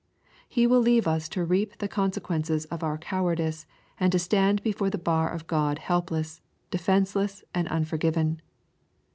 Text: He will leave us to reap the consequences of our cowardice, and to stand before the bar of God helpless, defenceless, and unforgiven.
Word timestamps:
He 0.49 0.65
will 0.65 0.79
leave 0.79 1.07
us 1.07 1.29
to 1.29 1.45
reap 1.45 1.77
the 1.77 1.87
consequences 1.87 2.65
of 2.71 2.81
our 2.81 2.97
cowardice, 2.97 3.67
and 3.99 4.11
to 4.11 4.17
stand 4.17 4.63
before 4.63 4.89
the 4.89 4.97
bar 4.97 5.29
of 5.31 5.45
God 5.45 5.77
helpless, 5.77 6.41
defenceless, 6.71 7.43
and 7.53 7.67
unforgiven. 7.67 8.41